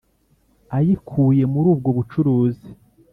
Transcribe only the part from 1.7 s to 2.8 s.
ubwo bucuruzi